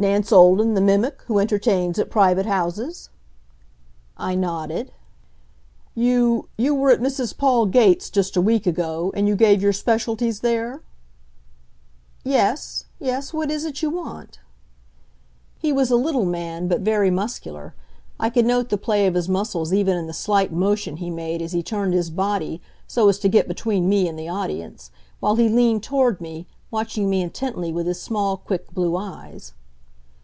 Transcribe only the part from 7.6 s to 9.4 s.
Gates' just a week ago, and you